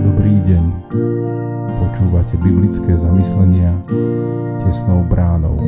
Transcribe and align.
Dobrý 0.00 0.36
deň. 0.40 0.64
Počúvate 1.76 2.40
biblické 2.40 2.96
zamyslenia 2.96 3.76
tesnou 4.56 5.04
bránou. 5.04 5.60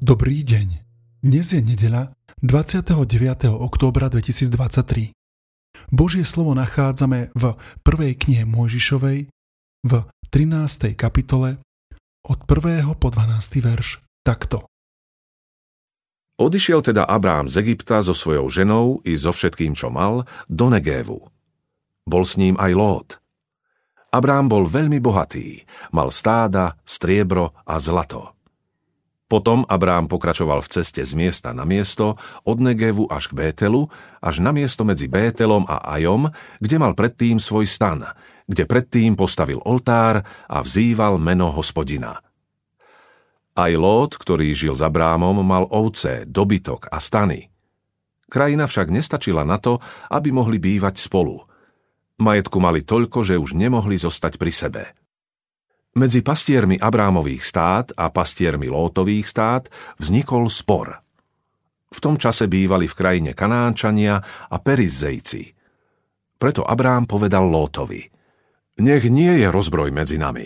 Dobrý 0.00 0.40
deň. 0.48 0.80
Dnes 1.20 1.52
je 1.52 1.60
nedeľa 1.60 2.15
29. 2.44 3.48
októbra 3.48 4.12
2023. 4.12 5.16
Božie 5.88 6.20
slovo 6.20 6.52
nachádzame 6.52 7.32
v 7.32 7.56
prvej 7.80 8.12
knihe 8.12 8.44
Mojžišovej 8.44 9.32
v 9.80 9.92
13. 10.28 10.92
kapitole 11.00 11.56
od 12.28 12.44
1. 12.44 12.92
po 13.00 13.08
12. 13.08 13.40
verš 13.64 14.04
takto. 14.20 14.68
Odišiel 16.36 16.84
teda 16.84 17.08
Abrám 17.08 17.48
z 17.48 17.64
Egypta 17.64 18.04
so 18.04 18.12
svojou 18.12 18.52
ženou 18.52 19.00
i 19.08 19.16
so 19.16 19.32
všetkým, 19.32 19.72
čo 19.72 19.88
mal, 19.88 20.28
do 20.44 20.68
Negévu. 20.68 21.16
Bol 22.04 22.24
s 22.28 22.36
ním 22.36 22.60
aj 22.60 22.72
Lót. 22.76 23.10
Abrám 24.12 24.52
bol 24.52 24.68
veľmi 24.68 25.00
bohatý, 25.00 25.64
mal 25.88 26.12
stáda, 26.12 26.76
striebro 26.84 27.56
a 27.64 27.80
zlato. 27.80 28.35
Potom 29.26 29.66
Abrám 29.66 30.06
pokračoval 30.06 30.62
v 30.62 30.70
ceste 30.70 31.02
z 31.02 31.18
miesta 31.18 31.50
na 31.50 31.66
miesto, 31.66 32.14
od 32.46 32.62
Negevu 32.62 33.10
až 33.10 33.34
k 33.34 33.42
Bételu, 33.42 33.90
až 34.22 34.38
na 34.38 34.54
miesto 34.54 34.86
medzi 34.86 35.10
Bételom 35.10 35.66
a 35.66 35.82
Ajom, 35.98 36.30
kde 36.62 36.76
mal 36.78 36.94
predtým 36.94 37.42
svoj 37.42 37.66
stan, 37.66 38.06
kde 38.46 38.70
predtým 38.70 39.18
postavil 39.18 39.58
oltár 39.66 40.22
a 40.46 40.62
vzýval 40.62 41.18
meno 41.18 41.50
hospodina. 41.50 42.22
Aj 43.56 43.72
Lót, 43.74 44.14
ktorý 44.14 44.54
žil 44.54 44.78
za 44.78 44.86
brámom, 44.86 45.42
mal 45.42 45.66
ovce, 45.74 46.22
dobytok 46.28 46.86
a 46.86 47.02
stany. 47.02 47.50
Krajina 48.30 48.70
však 48.70 48.94
nestačila 48.94 49.42
na 49.42 49.58
to, 49.58 49.82
aby 50.06 50.30
mohli 50.30 50.62
bývať 50.62 51.02
spolu. 51.02 51.42
Majetku 52.22 52.62
mali 52.62 52.86
toľko, 52.86 53.26
že 53.26 53.34
už 53.40 53.58
nemohli 53.58 53.98
zostať 53.98 54.38
pri 54.38 54.52
sebe. 54.54 54.82
Medzi 55.96 56.20
pastiermi 56.20 56.76
Abrámových 56.76 57.40
stát 57.40 57.96
a 57.96 58.12
pastiermi 58.12 58.68
Lótových 58.68 59.24
stát 59.24 59.72
vznikol 59.96 60.52
spor. 60.52 61.00
V 61.88 61.98
tom 62.04 62.20
čase 62.20 62.52
bývali 62.52 62.84
v 62.84 62.92
krajine 62.92 63.32
Kanánčania 63.32 64.20
a 64.52 64.56
Perizzejci. 64.60 65.56
Preto 66.36 66.68
Abrám 66.68 67.08
povedal 67.08 67.48
Lótovi, 67.48 68.04
nech 68.84 69.08
nie 69.08 69.40
je 69.40 69.48
rozbroj 69.48 69.88
medzi 69.88 70.20
nami, 70.20 70.44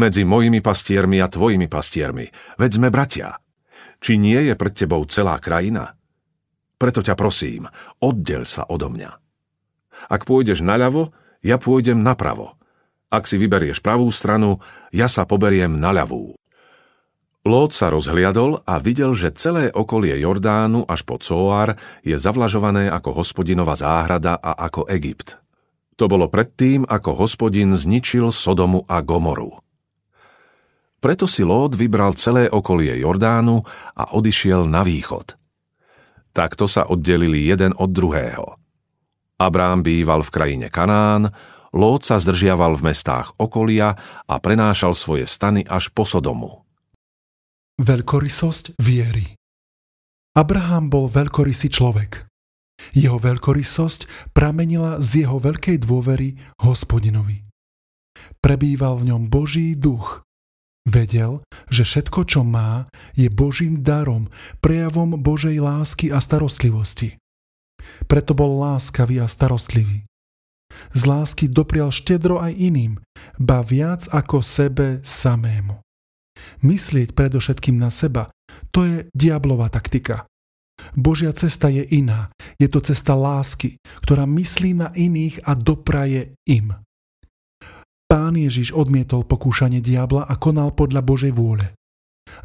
medzi 0.00 0.24
mojimi 0.24 0.64
pastiermi 0.64 1.20
a 1.20 1.28
tvojimi 1.28 1.68
pastiermi, 1.68 2.24
veď 2.56 2.70
sme 2.80 2.88
bratia. 2.88 3.36
Či 4.00 4.16
nie 4.16 4.40
je 4.40 4.56
pred 4.56 4.72
tebou 4.72 5.04
celá 5.04 5.36
krajina? 5.36 5.84
Preto 6.80 7.04
ťa 7.04 7.12
prosím, 7.12 7.68
oddel 8.00 8.48
sa 8.48 8.64
odo 8.64 8.88
mňa. 8.88 9.12
Ak 10.08 10.24
pôjdeš 10.24 10.64
naľavo, 10.64 11.12
ja 11.44 11.60
pôjdem 11.60 12.00
napravo– 12.00 12.56
ak 13.08 13.24
si 13.24 13.40
vyberieš 13.40 13.80
pravú 13.80 14.12
stranu, 14.12 14.60
ja 14.92 15.08
sa 15.08 15.24
poberiem 15.24 15.80
na 15.80 15.92
ľavú. 15.92 16.36
Lót 17.48 17.72
sa 17.72 17.88
rozhliadol 17.88 18.60
a 18.68 18.76
videl, 18.76 19.16
že 19.16 19.32
celé 19.32 19.72
okolie 19.72 20.20
Jordánu 20.20 20.84
až 20.84 21.00
po 21.08 21.16
Coár 21.16 21.80
je 22.04 22.12
zavlažované 22.12 22.92
ako 22.92 23.24
hospodinova 23.24 23.72
záhrada 23.72 24.36
a 24.36 24.52
ako 24.68 24.84
Egypt. 24.92 25.40
To 25.96 26.06
bolo 26.06 26.28
predtým, 26.28 26.84
ako 26.84 27.16
hospodin 27.16 27.72
zničil 27.72 28.28
Sodomu 28.30 28.84
a 28.84 29.00
Gomoru. 29.00 29.56
Preto 30.98 31.24
si 31.30 31.46
Lót 31.46 31.78
vybral 31.78 32.18
celé 32.18 32.50
okolie 32.50 33.00
Jordánu 33.00 33.64
a 33.96 34.12
odišiel 34.12 34.66
na 34.66 34.82
východ. 34.84 35.38
Takto 36.36 36.68
sa 36.68 36.90
oddelili 36.90 37.48
jeden 37.48 37.72
od 37.78 37.90
druhého. 37.90 38.60
Abrám 39.38 39.86
býval 39.86 40.26
v 40.26 40.34
krajine 40.34 40.66
Kanán, 40.68 41.30
Lót 41.76 42.04
sa 42.04 42.16
zdržiaval 42.16 42.80
v 42.80 42.92
mestách 42.92 43.36
okolia 43.36 44.00
a 44.24 44.34
prenášal 44.40 44.96
svoje 44.96 45.28
stany 45.28 45.68
až 45.68 45.92
po 45.92 46.08
Sodomu. 46.08 46.64
Veľkorysosť 47.78 48.74
viery 48.80 49.38
Abraham 50.38 50.86
bol 50.86 51.10
veľkorysý 51.10 51.66
človek. 51.66 52.26
Jeho 52.94 53.18
veľkorysosť 53.18 54.30
pramenila 54.30 55.02
z 55.02 55.26
jeho 55.26 55.42
veľkej 55.42 55.82
dôvery 55.82 56.38
hospodinovi. 56.62 57.42
Prebýval 58.38 59.02
v 59.02 59.14
ňom 59.14 59.22
Boží 59.26 59.74
duch. 59.74 60.22
Vedel, 60.88 61.44
že 61.68 61.84
všetko, 61.84 62.24
čo 62.24 62.40
má, 62.46 62.88
je 63.12 63.28
Božím 63.28 63.84
darom, 63.84 64.32
prejavom 64.64 65.20
Božej 65.20 65.60
lásky 65.60 66.08
a 66.08 66.22
starostlivosti. 66.22 67.20
Preto 68.08 68.32
bol 68.32 68.56
láskavý 68.56 69.20
a 69.20 69.28
starostlivý. 69.28 70.07
Z 70.92 71.02
lásky 71.04 71.48
doprial 71.48 71.92
štedro 71.92 72.40
aj 72.40 72.52
iným, 72.56 73.00
ba 73.36 73.60
viac 73.60 74.08
ako 74.08 74.40
sebe 74.40 75.00
samému. 75.04 75.80
Myslieť 76.64 77.12
predovšetkým 77.12 77.76
na 77.76 77.90
seba, 77.90 78.30
to 78.70 78.86
je 78.86 78.96
diablová 79.12 79.68
taktika. 79.68 80.24
Božia 80.94 81.34
cesta 81.34 81.66
je 81.66 81.82
iná. 81.82 82.30
Je 82.56 82.70
to 82.70 82.78
cesta 82.78 83.18
lásky, 83.18 83.82
ktorá 84.06 84.24
myslí 84.30 84.78
na 84.78 84.88
iných 84.94 85.42
a 85.42 85.58
dopraje 85.58 86.38
im. 86.46 86.78
Pán 88.08 88.38
Ježiš 88.38 88.72
odmietol 88.72 89.26
pokúšanie 89.26 89.84
diabla 89.84 90.24
a 90.24 90.34
konal 90.40 90.72
podľa 90.72 91.02
Božej 91.04 91.32
vôle. 91.34 91.76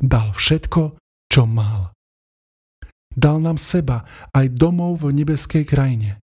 Dal 0.02 0.34
všetko, 0.36 0.98
čo 1.30 1.44
mal. 1.48 1.96
Dal 3.14 3.38
nám 3.38 3.62
seba 3.62 4.04
aj 4.34 4.58
domov 4.58 5.06
v 5.06 5.14
nebeskej 5.24 5.64
krajine 5.70 6.23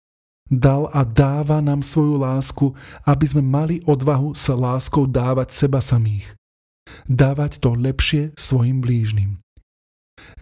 dal 0.49 0.91
a 0.91 1.07
dáva 1.07 1.63
nám 1.63 1.81
svoju 1.81 2.19
lásku, 2.19 2.75
aby 3.07 3.25
sme 3.27 3.43
mali 3.43 3.75
odvahu 3.87 4.35
s 4.35 4.51
láskou 4.51 5.07
dávať 5.07 5.53
seba 5.55 5.79
samých. 5.79 6.35
Dávať 7.07 7.63
to 7.63 7.73
lepšie 7.73 8.35
svojim 8.35 8.83
blížnym. 8.83 9.39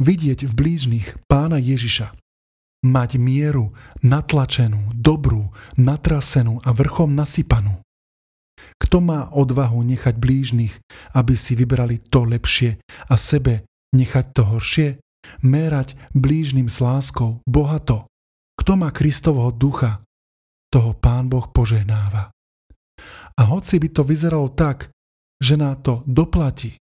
Vidieť 0.01 0.45
v 0.45 0.53
blížnych 0.53 1.07
pána 1.29 1.61
Ježiša. 1.61 2.13
Mať 2.81 3.21
mieru, 3.21 3.77
natlačenú, 4.01 4.89
dobrú, 4.97 5.53
natrasenú 5.77 6.57
a 6.65 6.73
vrchom 6.73 7.13
nasypanú. 7.13 7.77
Kto 8.81 8.97
má 9.01 9.29
odvahu 9.29 9.85
nechať 9.85 10.17
blížnych, 10.17 10.73
aby 11.13 11.33
si 11.37 11.53
vybrali 11.53 12.01
to 12.01 12.25
lepšie 12.25 12.81
a 13.09 13.15
sebe 13.17 13.69
nechať 13.93 14.25
to 14.33 14.41
horšie? 14.49 14.89
Merať 15.45 15.93
blížnym 16.17 16.65
s 16.65 16.81
láskou, 16.81 17.45
bohato, 17.45 18.09
kto 18.57 18.77
má 18.79 18.89
Kristovho 18.93 19.51
ducha, 19.53 20.01
toho 20.71 20.95
Pán 20.95 21.27
Boh 21.27 21.45
požehnáva. 21.51 22.31
A 23.35 23.41
hoci 23.43 23.81
by 23.81 23.89
to 23.91 24.07
vyzeralo 24.07 24.47
tak, 24.53 24.87
že 25.41 25.59
na 25.59 25.75
to 25.75 26.05
doplatí, 26.07 26.77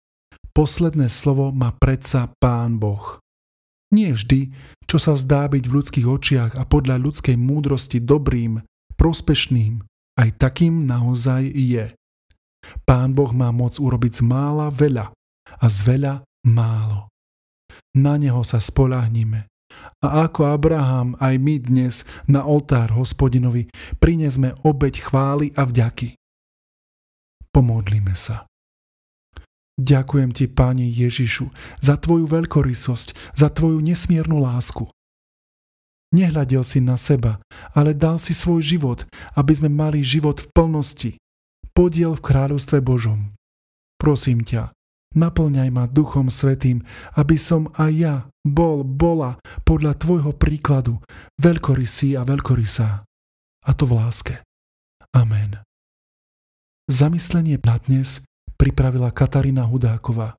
posledné 0.53 1.07
slovo 1.09 1.49
má 1.49 1.73
predsa 1.73 2.29
Pán 2.37 2.77
Boh. 2.77 3.17
Nie 3.89 4.13
vždy, 4.13 4.53
čo 4.85 5.01
sa 5.01 5.17
zdá 5.17 5.49
byť 5.49 5.63
v 5.65 5.75
ľudských 5.81 6.07
očiach 6.07 6.51
a 6.53 6.63
podľa 6.67 7.01
ľudskej 7.01 7.33
múdrosti 7.39 7.97
dobrým, 7.97 8.61
prospešným, 8.93 9.81
aj 10.19 10.29
takým 10.37 10.83
naozaj 10.83 11.49
je. 11.49 11.95
Pán 12.85 13.15
Boh 13.15 13.31
má 13.33 13.49
moc 13.49 13.79
urobiť 13.81 14.19
z 14.19 14.23
mála 14.27 14.69
veľa 14.69 15.09
a 15.57 15.65
z 15.65 15.77
veľa 15.87 16.13
málo. 16.45 17.09
Na 17.97 18.19
Neho 18.19 18.45
sa 18.45 18.61
spolahnime 18.61 19.49
a 19.99 20.27
ako 20.27 20.49
Abraham, 20.49 21.19
aj 21.19 21.35
my 21.37 21.55
dnes 21.59 21.95
na 22.25 22.43
oltár 22.43 22.95
hospodinovi 22.95 23.67
prinesme 23.99 24.55
obeď 24.63 25.03
chvály 25.03 25.51
a 25.55 25.67
vďaky. 25.67 26.15
Pomodlíme 27.49 28.13
sa. 28.13 28.45
Ďakujem 29.79 30.35
ti, 30.35 30.51
Páni 30.51 30.91
Ježišu, 30.91 31.47
za 31.79 31.95
tvoju 31.95 32.27
veľkorysosť, 32.27 33.15
za 33.31 33.47
tvoju 33.47 33.79
nesmiernu 33.79 34.43
lásku. 34.43 34.91
Nehľadel 36.11 36.67
si 36.67 36.83
na 36.83 36.99
seba, 36.99 37.39
ale 37.71 37.95
dal 37.95 38.19
si 38.19 38.35
svoj 38.35 38.59
život, 38.59 39.07
aby 39.39 39.53
sme 39.55 39.69
mali 39.71 40.03
život 40.03 40.41
v 40.43 40.47
plnosti, 40.51 41.11
podiel 41.71 42.17
v 42.17 42.25
kráľovstve 42.25 42.83
Božom. 42.83 43.31
Prosím 43.95 44.43
ťa, 44.43 44.75
Naplňaj 45.17 45.69
ma 45.73 45.89
Duchom 45.89 46.29
Svetým, 46.29 46.85
aby 47.17 47.33
som 47.33 47.73
aj 47.73 47.91
ja 47.97 48.15
bol, 48.45 48.85
bola 48.85 49.41
podľa 49.65 49.97
Tvojho 49.97 50.31
príkladu 50.37 51.01
veľkorysý 51.41 52.13
a 52.13 52.21
veľkorysá. 52.21 53.01
A 53.65 53.71
to 53.73 53.89
v 53.89 53.93
láske. 53.97 54.35
Amen. 55.09 55.57
Zamyslenie 56.85 57.57
na 57.65 57.81
dnes 57.81 58.21
pripravila 58.57 59.09
Katarína 59.09 59.65
Hudáková. 59.65 60.37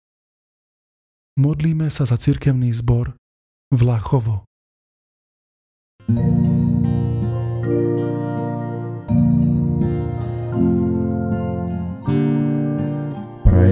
Modlíme 1.35 1.91
sa 1.91 2.07
za 2.07 2.15
cirkevný 2.15 2.71
zbor 2.71 3.19
Vlachovo. 3.75 4.47
thank 6.11 6.19
you 8.03 8.20